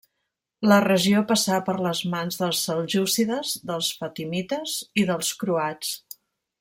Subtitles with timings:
[0.69, 5.93] La regió passà per les mans dels seljúcides, dels fatimites i dels croats.